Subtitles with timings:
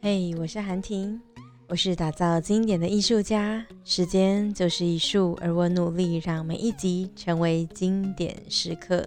[0.00, 1.20] 嘿，我是韩婷，
[1.66, 3.66] 我是打造经典的艺术家。
[3.82, 9.04] 时间就是艺术，而我努力让每一集成为经典时刻。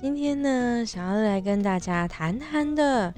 [0.00, 3.12] 今天呢，想要来跟大家谈谈的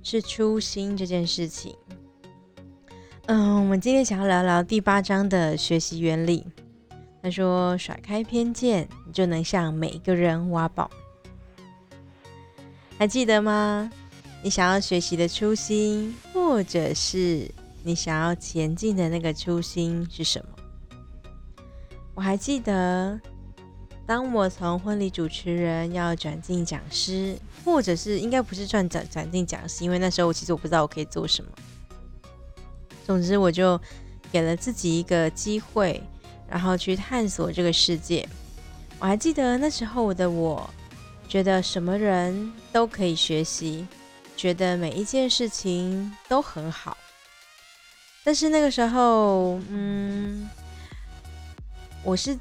[0.00, 1.74] 是初心这件事情。
[3.32, 6.44] 嗯，我们今天想要聊聊第八章的学习原理。
[7.22, 10.90] 他说：“甩开偏见，你就能向每一个人挖宝。”
[12.98, 13.88] 还记得吗？
[14.42, 17.48] 你想要学习的初心，或者是
[17.84, 21.24] 你想要前进的那个初心是什么？
[22.16, 23.20] 我还记得，
[24.04, 31.50] 当我从婚礼主持人要转进讲师，或者是应该不是转转转进讲师，因为那时候我其实我不知道我可以做什么。
[33.10, 33.76] 总之，我就
[34.30, 36.00] 给了自己一个机会，
[36.48, 38.24] 然后去探索这个世界。
[39.00, 40.70] 我还记得那时候的我，
[41.26, 43.84] 觉得什么人都可以学习，
[44.36, 46.96] 觉得每一件事情都很好。
[48.22, 50.48] 但是那个时候，嗯，
[52.04, 52.38] 我是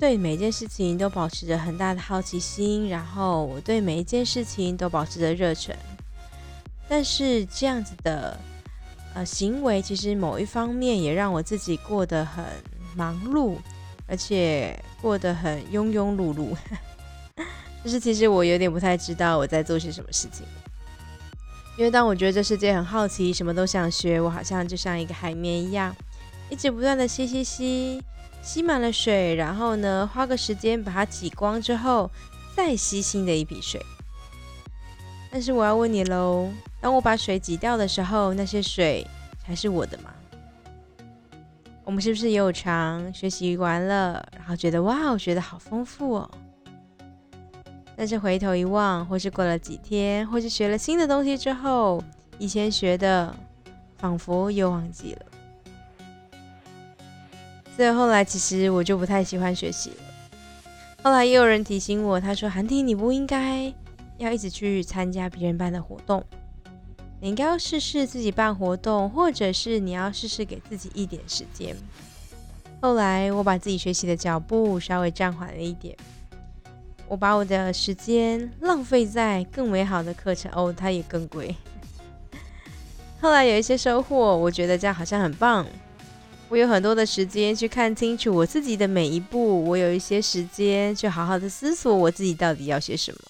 [0.00, 5.76] 对每件事情都保持着很大的好奇心，然后我对每一件事情都保持着热忱。
[6.88, 8.36] 但是这样子的。
[9.18, 12.44] 呃，行为其实某一方面也让我自己过得很
[12.94, 13.56] 忙碌，
[14.06, 16.56] 而且过得很庸庸碌碌。
[17.82, 20.46] 就是其实我有点不太知道我在做些什么事情，
[21.76, 25.92] 因为当我觉得这世界很好奇，什么都想学，我好像就像一个海绵一样，
[26.48, 28.00] 一直不断的吸吸吸，
[28.40, 32.08] 吸满了水，然后呢，花个时间把它挤光之后，
[32.54, 33.84] 再吸新的一笔水。
[35.30, 36.50] 但是我要问你喽。
[36.80, 39.06] 当我把水挤掉的时候，那些水
[39.44, 40.10] 还是我的吗？
[41.84, 46.30] 我们是不是也有常学习完了，然后觉得哇，我学的好丰富哦？
[47.96, 52.02] 但是回头一望，或是过了几天，或是学了新的东西之后，
[52.38, 53.34] 以前学的
[53.96, 55.26] 仿佛又忘记了。
[57.76, 59.96] 所以后来其实我就不太喜欢学习了。
[61.02, 63.72] 后来也有人提醒我，他说：“韩婷，你不应该
[64.18, 66.22] 要一直去参加别人办的活动。”
[67.20, 71.74] 你应该要试试自己办活动，或者是你要试试给自己一点时间。
[72.80, 75.96] 后来我把自己学习的脚步稍微暂缓了一点，
[77.08, 81.56] 我把我的时间浪费在更美好的课程哦，它也更贵。
[83.20, 85.66] 后来有一些收获，我觉得这样好像很棒。
[86.48, 93.20] 我有很多的时间去看清楚我自己的每一步，我有一些时间去好好的思索我自己到底要些什么。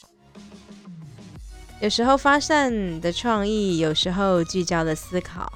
[1.81, 5.53] 有时候发散的创意，有时候聚焦的思考。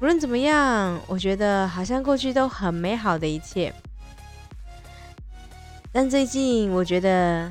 [0.00, 3.74] 无论怎么样，我觉得好像过去都很美好的一切。
[5.90, 7.50] 但最近，我觉得，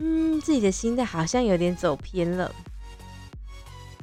[0.00, 2.52] 嗯，自己的心态好像有点走偏了。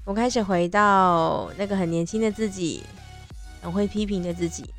[0.06, 2.84] 我开始回到那个很年轻的自己，
[3.62, 4.74] 很会批评的自己，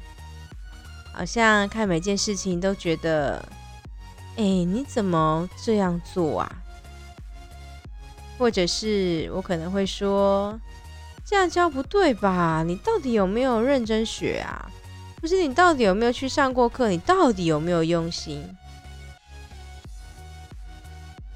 [1.13, 3.45] 好像看每件事情都觉得，
[4.37, 6.60] 哎，你怎么这样做啊？
[8.41, 10.59] 或者是我可能会说，
[11.27, 12.65] 这样教不对吧？
[12.67, 14.67] 你到底有没有认真学啊？
[15.21, 16.89] 不是你到底有没有去上过课？
[16.89, 18.43] 你到底有没有用心？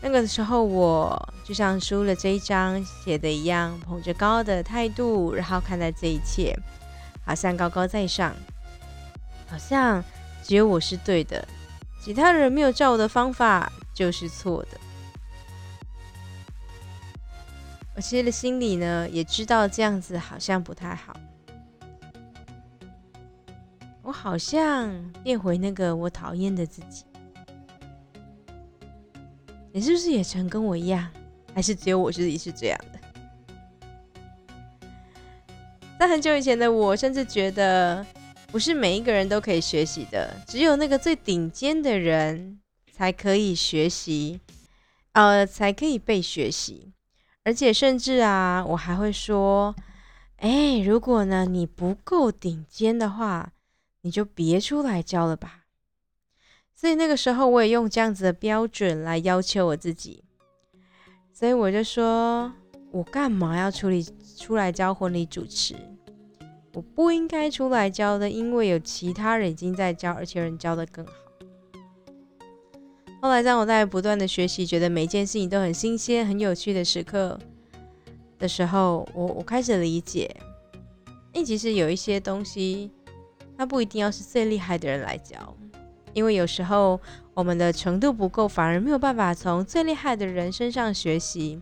[0.00, 6.58] 那个时候，我就像书了这一章写的一样，捧着高的态度，然后看待这一切，
[7.26, 8.34] 好像高高在上，
[9.46, 10.02] 好像
[10.42, 11.46] 只有我是对的，
[12.02, 14.80] 其他人没有照我的方法就是错的。
[17.96, 21.14] 我其实心里呢也知道这样子好像不太好，
[24.02, 27.04] 我好像变回那个我讨厌的自己。
[29.72, 31.08] 你是不是也曾跟我一样？
[31.54, 32.98] 还是只有我自己是这样的？
[36.00, 38.04] 在很久以前的我，甚至觉得
[38.48, 42.58] 不是每一个人都可以学习的，只有那个最顶尖的人
[42.92, 44.40] 才可以学习，
[45.12, 46.92] 呃，才可以被学习。
[47.44, 49.74] 而且甚至啊，我还会说，
[50.38, 53.52] 哎，如果呢你不够顶尖的话，
[54.00, 55.64] 你就别出来教了吧。
[56.74, 60.24] 所以那个时候我也用这样子的标准来要求我自己。
[61.32, 62.52] 所以我就说，
[62.90, 64.04] 我干嘛要处理
[64.38, 65.74] 出来教婚礼主持？
[66.72, 71.12] 我不应该出来教的，因为有其他人已经在教，而且人教的更好。
[73.24, 77.38] 后来，当我在不断的学习，觉得每一件事情都很新鲜、很有趣的时刻
[78.38, 80.30] 的时候，我我开始理解，
[81.32, 82.90] 哎，其实有一些东西
[83.56, 85.56] 它不一定要是最厉害的人来教，
[86.12, 87.00] 因为有时候
[87.32, 91.58] 我们的程度不够，反而没有办法从最厉害的人身上学习。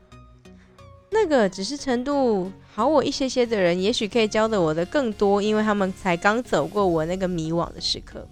[1.12, 8.26] 那个只是程度好我一些些的人，也许可以教的我的更多，因为他们才刚走过我那个迷惘的时刻。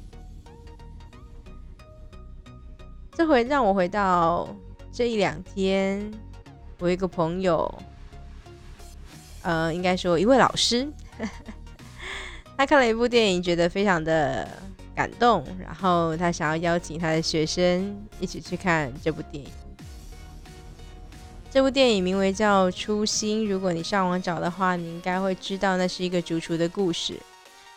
[3.21, 4.49] 这回让我回到
[4.91, 6.11] 这一两天，
[6.79, 7.71] 我一个朋友，
[9.43, 10.91] 呃，应该说一位老师。
[12.57, 14.49] 他看了一部电影，觉得非常的
[14.95, 19.51] 感动，然后他想要邀请他的学生一起去看这部电影。
[21.51, 27.21] 这部电影名为叫《初心》，如果你上网找的话，你应该会知道那是一个主厨的故事。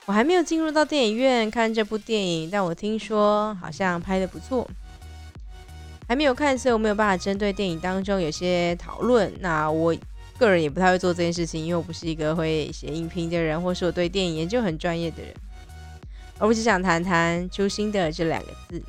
[0.05, 4.65] 我还没有进入到电影院看这部电影，但我听说好像拍的不错。
[6.13, 9.33] 还没有看，所以我没有办法针对电影当中有些讨论。
[9.39, 9.95] 那我。
[10.39, 15.33] 个人也不太会做这件事情，因为我不是一个会写影评的人，或是我对电影研究很专业的人。
[16.39, 18.83] 而我只想谈谈“初心”的这两个字。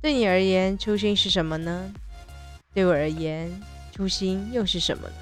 [0.00, 1.90] 对你而言，初心是什么呢？
[2.74, 3.50] 对我而言，
[3.92, 5.14] 初心又是什么呢？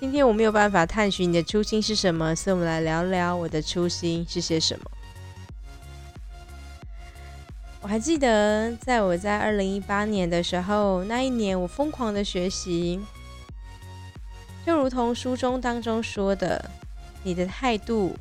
[0.00, 4.90] 今天我没有办法探寻你的初心是什么，所以我们来聊聊我的初心是些什么。
[7.86, 13.00] 我还记得，在我在二零一八年的时候，那一年我疯狂的学习，
[14.66, 16.68] 就如同书中当中说的，
[17.22, 18.16] 你的态度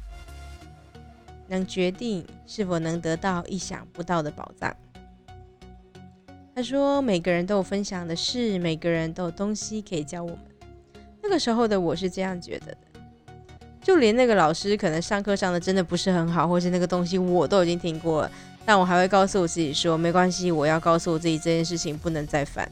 [1.48, 4.72] 能决定是否能得到意想不到的宝藏。
[6.54, 10.40] 他说，每个人都有分享的事，每个人都有东西可以教我们。
[11.24, 12.78] 那个时候的我是这样觉得的，
[13.82, 18.32] 就连那个老师可能上课上的真的不是很好，或是那个东西我都已经听过了。
[18.66, 22.70] 但我还会告诉我自己说，没关系，我要告诉我自己这件事情不能再犯。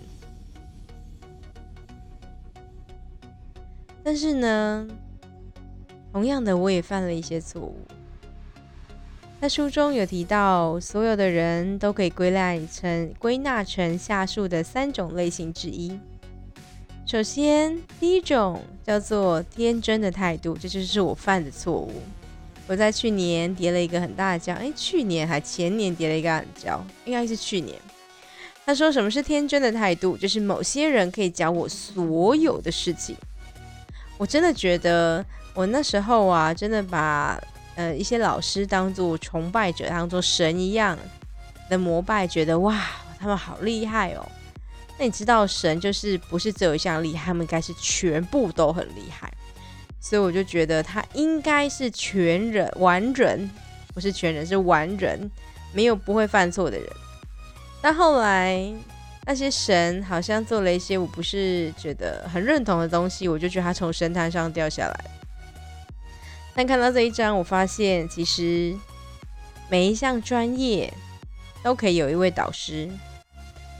[4.04, 4.88] 但是呢，
[6.12, 7.78] 同样的，我也犯了一些错误。
[9.40, 16.00] 在书中有提到，所有的人都可以归纳成归纳成下述的三种类型之一。
[17.06, 21.92] 首先，第一种叫做天真的态度，这就是我犯的错误。
[22.68, 27.77] 我在去年跌了一个很大的跤，哎，去年还前年跌了一个很跤，应该是去年。
[28.65, 33.18] 他说什么是天真的态度，就是某些人可以教我所有的事情。
[34.18, 37.38] 我真的觉得我那时候啊，真的把
[37.75, 40.98] 呃一些老师当做崇拜者，当做神一样
[41.69, 42.81] 的膜拜，觉得哇，
[43.19, 44.25] 他们好厉害哦。
[44.98, 49.32] 那你知道神就是不是只有一项厉害，他们应该是全部都很厉害。
[50.06, 53.50] 所以我就觉得他应该是全人完人，
[53.94, 55.32] 不是全人是完人，
[55.72, 56.88] 没有不会犯错的人。
[57.82, 58.70] 但后来
[59.26, 65.06] 那些神好像做了一些我不是觉得很认同的东西，我就觉得他从神坛上掉下来。
[66.54, 68.76] 但看到这一章，我发现其实
[69.70, 70.94] 每一项专业
[71.64, 72.90] 都可以有一位导师，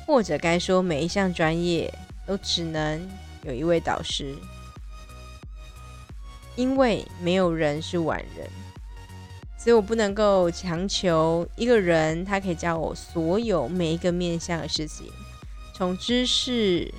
[0.08, 1.94] 或者该说每一项专业
[2.26, 3.06] 都只能
[3.44, 4.34] 有一位导师。
[6.56, 8.48] 因为没有人是完人，
[9.58, 15.08] 所以我不能够强求一个人他可以教我所有每一个面向的事情，
[15.74, 16.94] 从知识、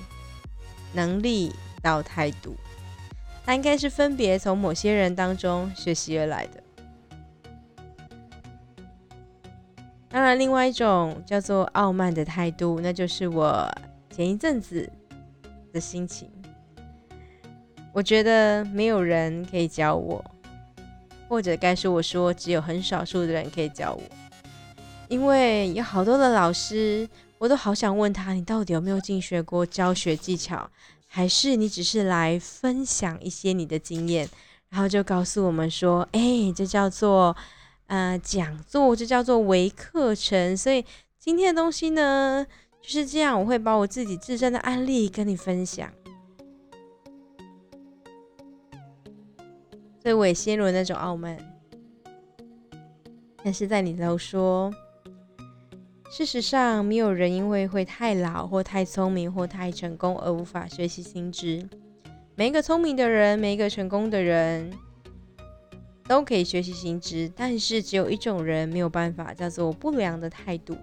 [0.93, 2.55] 能力到态度，
[3.45, 6.61] 他应该是分别从某些人当中学习而来的。
[10.09, 13.69] 当然，另外一种叫做傲慢的态度，那就是我
[14.09, 14.89] 前一阵子
[15.73, 16.29] 的心情。
[17.95, 20.21] 我觉得没有人可以教我，
[21.29, 24.01] 或者该说我说只有很少数的人可以教我，
[25.07, 30.69] 因为有好多的老师，我都好想问他，你到底有没有进学过教学技巧，
[31.07, 34.27] 还是你只是来分享一些你的经验，
[34.67, 37.33] 然后就告诉我们说，哎，这叫做
[37.87, 40.83] 呃讲座，这叫做微课程，所以
[41.17, 42.45] 今天的东西呢
[42.81, 45.89] 就是这样，我会把我自己自身的案例跟你分享。
[50.05, 51.35] 所以我也陷入了那种傲慢，
[53.43, 54.71] 但是在你都说，
[56.11, 61.67] 事实上没有人因为会太老或太聪明或太成功而无法学习新知。
[62.35, 64.71] 每一个聪明的人，每一个成功的人，
[66.03, 70.77] 都可以学习新知，但是只有一种人没有办法，叫做不良的态度。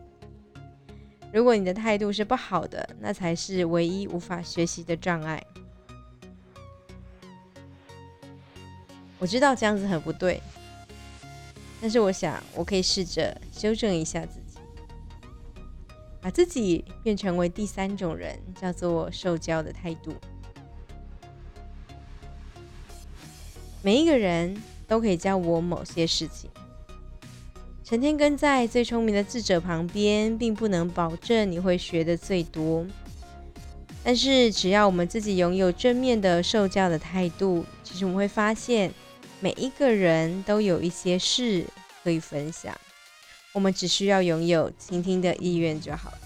[1.32, 5.40] 如果你的态度是不好的，那才是唯一无法学习的障碍。
[9.22, 10.42] 我知道这样子很不对，
[11.80, 14.58] 但是我想我可以试着修正一下自己，
[16.20, 20.12] 把自己变成为第三种人，叫做受教的态度。
[23.80, 26.50] 每一个人都可以教我某些事情。
[27.84, 32.84] 成天跟在最聪明的智者旁边，并不能保证你会学的最多。
[34.02, 38.92] 但是，只要我们自己拥有正面的受教的态度，其实我们会发现，
[39.42, 41.66] 每一个人都有一些事
[42.04, 42.72] 可以分享。
[43.52, 46.18] 我们只需要拥有倾听的意愿就好了。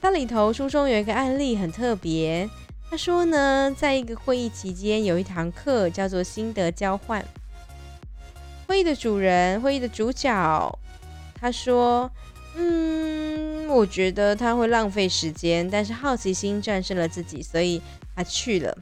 [0.00, 2.48] 它里头书中有一个案例很特别，
[2.88, 7.24] 他说呢，在一个会议期间，有一堂课叫做心得交换。
[8.68, 10.78] 会议的主人，会议的主角，
[11.34, 12.08] 他说
[12.54, 17.82] ：“嗯，我觉得他会浪费时间，但是好奇心战胜了自己，所以
[18.14, 18.78] 他去了。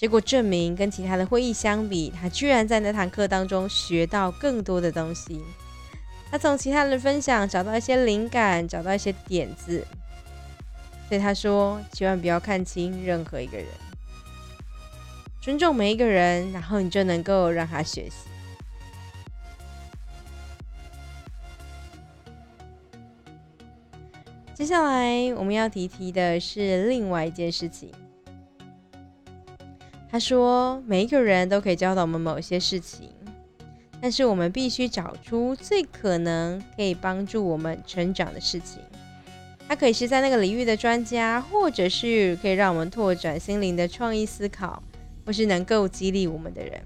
[0.00, 5.42] 结果证明，跟其他的会议相比，他居然在那堂课当中学到更多的东西。
[6.30, 9.86] 他从其他人的分享找到一些灵感，找到一些点子。
[11.06, 13.66] 所以他说，千万不要看清任何一个人，
[15.42, 18.30] 尊重每一个人，然后你就能够让他学习。”
[24.56, 27.92] 接下来我们要提提的是另外一件事情。
[30.10, 33.10] 他说，每一个人都可以教导我们某些事情，
[34.00, 38.80] 但是我们必须找出最可能可以帮助我们成长的事情。
[39.68, 44.82] 他可以是在那个领域的专家，或者是可以让我们拓展心灵的创意思考，
[45.24, 46.80] 或是能够激励我们的人。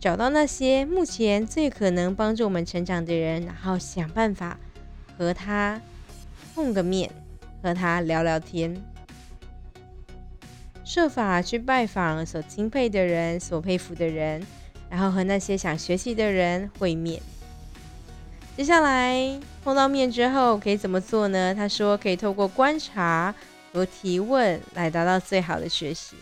[0.00, 4.58] 找到那些目前最可能帮助我们成长的人，然后想办法
[5.16, 5.80] 和他。
[6.54, 7.08] 碰个面，
[7.62, 8.76] 和他聊聊天，
[10.88, 14.42] 设法去拜访所钦佩的人、所佩服的人，
[14.88, 17.20] 然后和那些想学习的人会面。
[18.56, 21.54] 接下来碰到面之后可以怎么做呢？
[21.54, 23.34] 他说可以透过观察
[23.70, 26.16] 和提问来达到最好的学习。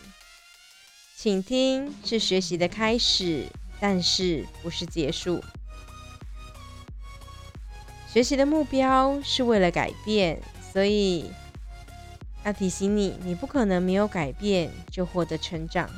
[1.15, 3.45] 请听是学习的开始，
[3.79, 5.41] 但是不是结束。
[8.11, 10.41] 学习的目标是为了改变，
[10.73, 11.31] 所以
[12.47, 15.89] 要提醒你，你不可能没有改变就获得成长。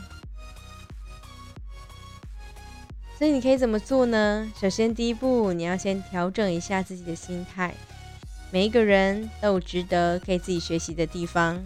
[3.16, 4.52] 所以你可以怎么做呢？
[4.60, 7.76] 首先，第一步，你要先调整一下自己的心态。
[8.50, 11.64] 每一个人都有值得可以自己学习的地方。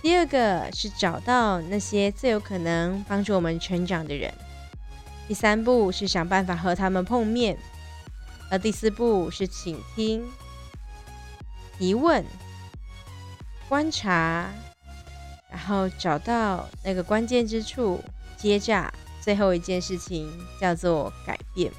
[0.00, 4.32] 第二个是找到那些最有可能帮助我们成长的人。
[5.26, 7.58] 第三步是想办法和他们碰面。
[8.48, 10.24] 而第四步是倾听、
[11.80, 12.24] 疑问、
[13.68, 14.48] 观察，
[15.50, 18.02] 然后找到那个关键之处，
[18.36, 20.30] 接着最后一件事情
[20.60, 21.72] 叫做改变。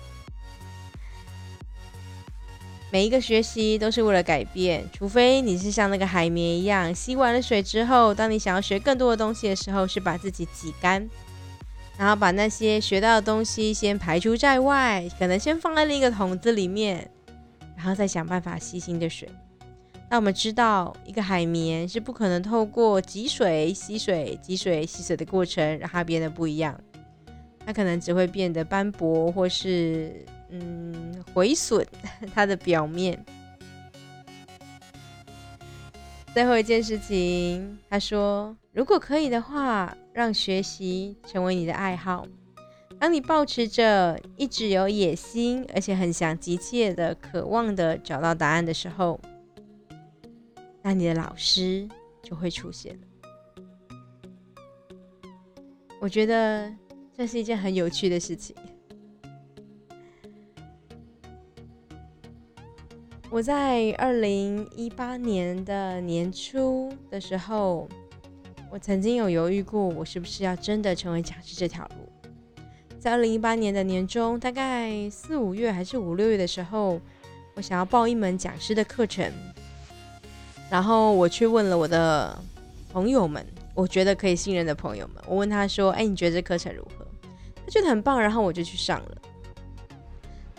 [2.89, 11.09] 每一个学习都是为了改变，除非你是像那个海绵一样，吸完了水之后，当你想要学更多的东西的时候，是把自己挤干。
[11.97, 17.09] 然后把那些学到的东西先排除在外，可能先放在另一个桶子里面，
[17.75, 19.27] 然后再想办法吸新的水。
[20.09, 26.79] 那我们知道，一个海绵是不可能透过挤水、吸水、挤水、吸水的过程让它变得不一样，
[27.65, 31.85] 它可能只会变得斑驳，或是嗯毁损
[32.33, 33.21] 它的表面。
[36.33, 42.25] 最后一件事情，他说：“如果可以的话，让学习成为你的爱好。
[42.99, 49.19] 当你保持着一直有野心，而且很想急切的、渴望的找到答案的时候，
[50.87, 51.85] 那你的老师
[52.23, 53.01] 就会出现了。
[55.99, 56.73] 我觉得
[57.13, 58.55] 这是一件很有趣的事情。”
[63.29, 67.89] 我在二零一八年的年初的时候，
[68.71, 72.07] 我曾经有犹豫过，我是不是要真的成为讲师这条路。
[72.97, 77.01] 在二零一八年的年中，大概四五月还是五六月的时候，
[77.55, 79.29] 我想要报一门讲师的课程，
[80.69, 82.37] 然后我去问了我的
[82.91, 87.05] 朋友们，我觉得可以信任的朋友们，我问他说：“哎，你觉得这课程如何？”
[87.65, 89.17] 他觉得很棒，然后我就去上了。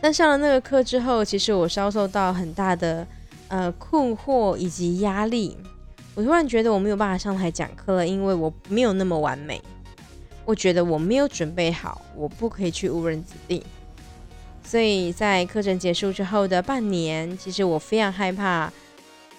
[0.00, 3.06] 但上了那个课之后，其实我遭受到很大的
[3.48, 5.56] 呃困惑以及压力。
[6.14, 9.60] 我突然觉得我没有办法上台讲课了，因为我没有那么完美。
[10.44, 13.62] 我觉得我没有准备好，我不可以去误人子弟。
[14.62, 18.72] 所以在课程结束之后的半年，其实我非常害怕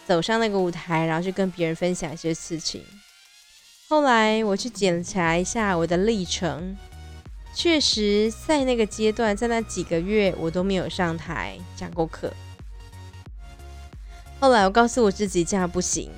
[0.10, 2.82] 走上那个舞台，然后去跟别人分享一些事情。
[3.88, 6.76] 后来我去检查一下我的历程。
[7.54, 12.34] 确实，在那个阶段，在那几个月，我都没有上台讲过课。
[14.40, 16.10] 后来，我告诉我自己这样不行，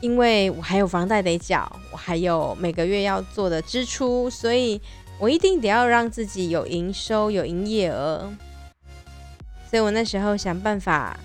[0.00, 4.80] 因为我还有房贷得缴，我还有每个月要做的支出，所以
[5.20, 8.28] 我一定得要让自己有营收、有营业额。
[9.70, 11.16] 所以我那时候想办法，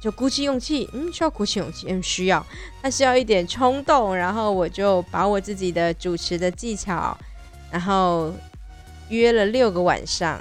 [0.00, 2.44] 就鼓起勇气，嗯，需要鼓起勇气，嗯，需要，
[2.82, 4.16] 那需要一点冲动。
[4.16, 7.16] 然后我就把我自己的主持的技巧，
[7.70, 8.32] 然后
[9.10, 10.40] 约了六个晚上。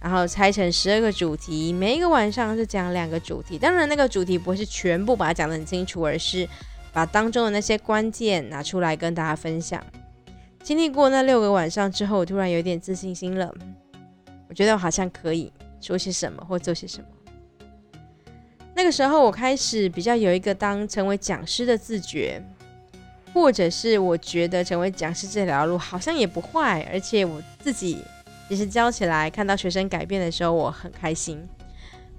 [0.00, 3.56] 然后拆成十二个主题，每一个晚上是讲两个主题。
[3.56, 6.46] 当然，那个主题不会是全部把它讲得很清楚，而是
[6.92, 9.82] 把当中的那些关键拿出来跟大家分享。
[10.62, 13.50] 经历过那六个晚上之后，我突然有点自信心了。
[14.46, 15.50] 我觉得我好像可以
[15.80, 17.06] 说些什么或做些什么。
[18.84, 22.38] 这个时候，我开始比较有一个当成为讲师的自觉，
[23.32, 28.04] 或者是我觉得成为讲师这条路好像也不坏，而且我自己。
[28.46, 31.42] 其实教起来，看到学生改变的时候，我很开心。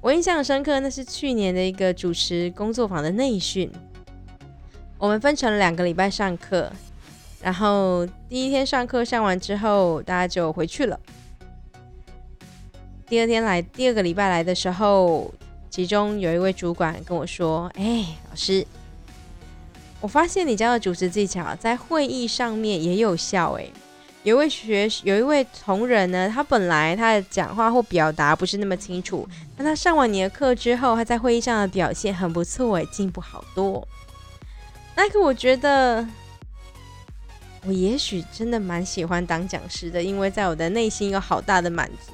[0.02, 3.72] 我印象深刻，那是去年的一个主持工作坊的内训。
[4.98, 6.72] 我们分成了两个礼拜上课，
[7.44, 11.00] 然后第一天上课上完之后，大家就回去了。
[13.06, 15.32] 第二天来，第二个礼拜来的时候，
[15.76, 18.66] 其中有一位主管跟我说：“哎，老师，
[20.00, 23.68] 我发现你教的主持技巧在会议上面也有效。”哎。
[24.24, 29.28] 有一位学有一位同仁呢，他本来他的讲话或表达不是那么清楚，
[29.58, 33.86] 但他上完你的课之后，他在会议上的表现很不错，哎，进步好多。
[34.96, 36.08] 那可我觉得，
[37.68, 42.14] 我也许真的蛮喜欢当讲师的，因为在我的内心有好大的满足。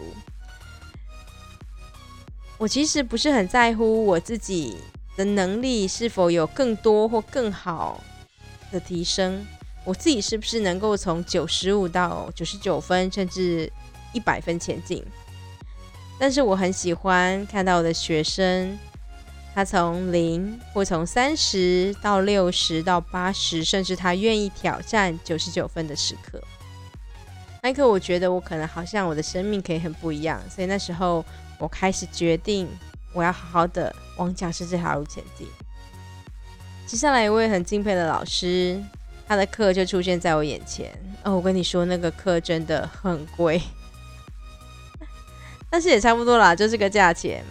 [2.62, 4.78] 我其实不是很在乎我自己
[5.18, 8.00] 的能力是否有更多或更好
[8.72, 9.44] 的提升。
[9.84, 13.68] 我自己是不是能够从九十五到九十九分，甚至
[14.14, 15.04] 一百分前进？
[16.20, 18.78] 但是我很喜欢看到我的学生，
[19.56, 26.40] 他从零或从三十到六十到八十，甚至他愿意挑战九十九分的时刻。
[27.64, 30.40] 那一刻，我觉得我可能好像我的生命可以很不一样。
[30.48, 31.26] 所以那时候，
[31.62, 32.68] 我开始决定，
[33.14, 35.48] 我要好好的往讲师这条路前进。
[36.88, 38.82] 接下来，一位很敬佩的老师。
[39.28, 40.92] 他的课就出现在我眼前
[41.24, 43.62] 哦，我跟你说，那个课真的很贵，
[45.72, 47.42] 但是也差不多啦，就这个价钱。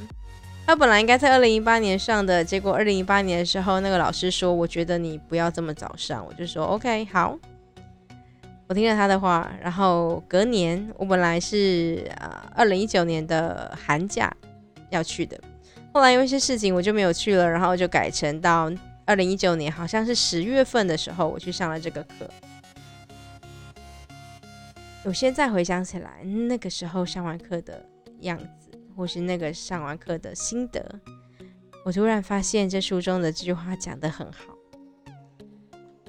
[0.67, 7.39] 他本来应该在二零一八年上的，结果二零一八年的时候，那个老师说，我觉得你不要这么早上，我就说 OK 好，
[8.71, 14.33] 我听了他的话，然后隔年我本来是啊二零一九年的寒假
[14.91, 15.37] 要去的，
[15.93, 18.71] 后来因为一些事情我就没有去了，然后就改成到。
[19.07, 22.31] 二零一九年好像是十月份的时候，我去上了这个课。
[25.03, 27.85] 我现在回想起来，那个时候上完课的
[28.21, 31.01] 样子，或是那个上完课的心得，
[31.85, 34.55] 我突然发现这书中的这句话讲得很好：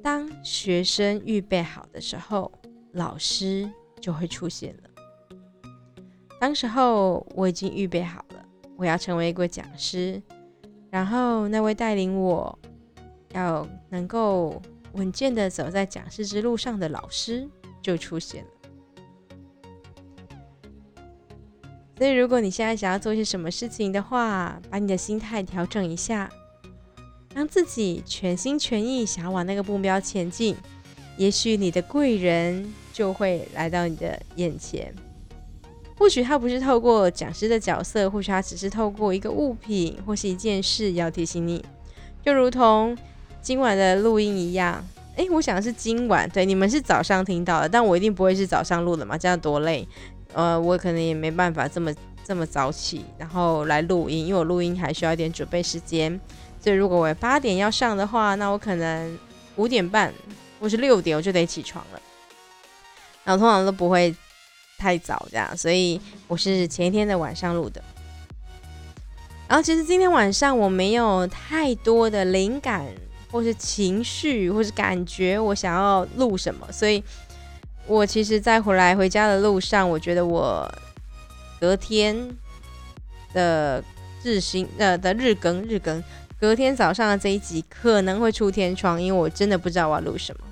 [0.02, 2.52] 当学生预备好的时候，
[2.94, 4.90] 老师就会出现了。
[6.40, 10.22] 当时候我已经预备好了，我要成为一个讲师，
[10.90, 12.58] 然后那位带领我。
[13.34, 14.62] 要能够
[14.92, 17.48] 稳健的走在讲师之路上的老师
[17.82, 18.50] 就出现了。
[21.98, 26.30] 所以，如果你现在想要做些什么事情的话，把你的心态调整一下，
[27.34, 30.56] 让自己全心全意想要往那个目标前进，
[31.18, 34.94] 也许你的贵人就会来到你的眼前。
[35.98, 41.64] 或许他不是透过讲师的角色，或许他只是透过一个物品或是一件事要提醒你，
[42.26, 42.98] 就如同。
[43.44, 49.88] 今晚的录音一样，哎，我想是今晚，对，你们是早上听到的，但我一定不会是早上录的嘛，这样多累，
[50.34, 51.92] 呃，我可能也没办法这么
[52.24, 56.22] 这么早起，然后来录音，因为我录音还需要一点准备时间，
[56.62, 59.18] 所以如果我八点要上的话，那我可能
[59.56, 60.14] 五点半
[60.60, 62.02] 或是六点我就得起床了，
[63.24, 64.16] 然后通常都不会
[64.78, 67.84] 太早这样，所以我是前一天的晚上录的，
[69.48, 72.86] 然后其实今天晚上我没有太多的灵感。
[73.32, 77.02] 或是情绪，或是感觉，我想要录什么，所以
[77.88, 80.70] 我其实，在回来回家的路上，我觉得我
[81.58, 82.14] 隔天
[83.34, 83.82] 的
[84.22, 86.04] 日新呃的日更日更，
[86.42, 90.44] 隔天早上的这一集可能会出天窗，因为我真的不知道我要录什么。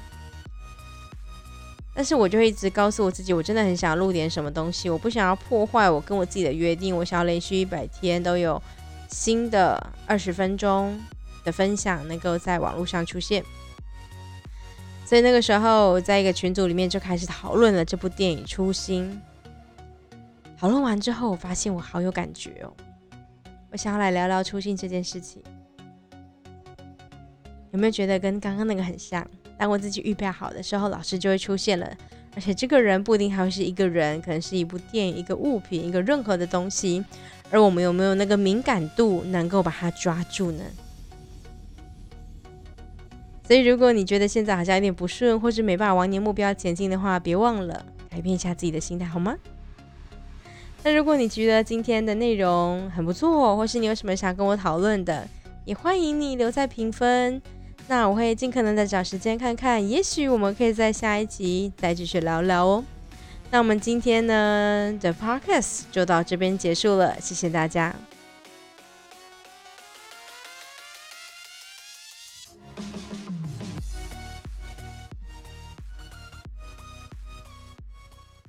[1.93, 8.61] 但是我就一直告诉我自己，我真的很想录点什么东西，我不想要破坏我跟我自己的约定，我想要连续一百天都有
[9.09, 10.97] 新的二十分钟。
[11.45, 13.41] 的分享能够在网络上出现，
[15.05, 19.21] 所以那个时候在一个群组里面就开始讨论了这部电影《初心》。
[20.59, 22.73] 讨论完之后，我发现我好有感觉哦，
[23.71, 25.41] 我想要来聊聊初心这件事情。
[27.71, 29.25] 有没有觉得跟刚刚那个很像？
[29.57, 31.95] 当我自己预备好的时候，老师就会出现了，
[32.35, 37.03] 而且这个人不一定还会是一个人，可能是一部电影、一个物品、一个任何的东西。
[37.51, 40.63] 而我们有没有那个敏感度，能够把它抓住呢？
[43.43, 49.35] 所以，如果你觉得现在好像有点不顺，或是没办法往你的目标前进的话，别忘了改变一下自己的心态，好吗？
[50.83, 55.27] 那如果你觉得今天的内容很不错，或是你有什么想跟我讨论的，
[55.65, 57.41] 也欢迎你留在评分。
[57.89, 62.83] 那我会尽可能的找时间看看，也许我们可以在下一集再继续聊聊哦。
[63.49, 67.95] 那我们今天呢，The podcast 就到这边结束了，谢谢大家。